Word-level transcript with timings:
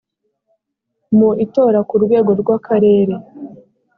mu 1.17 1.29
itora 1.45 1.79
ku 1.89 1.95
rwego 2.03 2.31
rw’akarere 2.41 3.15